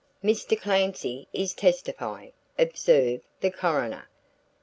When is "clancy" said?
0.59-1.27